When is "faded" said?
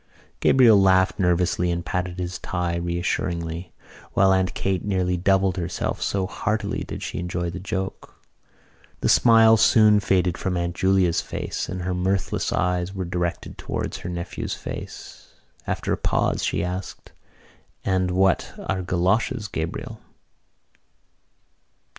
9.99-10.39